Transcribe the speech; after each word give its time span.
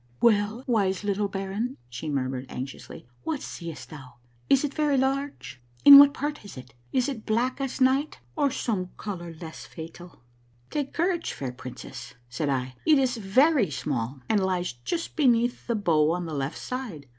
"Well, 0.21 0.63
wise 0.65 1.03
little 1.03 1.27
baron," 1.27 1.77
she 1.87 2.09
murmured 2.09 2.47
anxiously," 2.49 3.05
what 3.23 3.39
seest 3.43 3.91
thou? 3.91 4.15
Is 4.49 4.63
it 4.63 4.73
very 4.73 4.97
large? 4.97 5.61
In 5.85 5.99
what 5.99 6.11
part 6.11 6.43
is 6.43 6.57
it? 6.57 6.73
Is 6.91 7.07
it 7.07 7.23
black 7.27 7.61
as 7.61 7.79
night 7.79 8.17
or 8.35 8.49
some 8.49 8.89
color 8.97 9.31
less 9.35 9.67
fatal?"" 9.67 10.23
Take 10.71 10.91
courage, 10.91 11.33
fair 11.33 11.51
princess," 11.51 12.15
said 12.31 12.49
I,'' 12.49 12.73
it 12.87 12.97
is 12.97 13.17
very 13.17 13.69
small 13.69 14.21
and 14.27 14.39
lies 14.43 14.73
just 14.73 15.15
beneath 15.15 15.67
the 15.67 15.75
bow 15.75 16.13
on 16.13 16.25
the 16.25 16.33
left 16.33 16.57
side. 16.57 17.05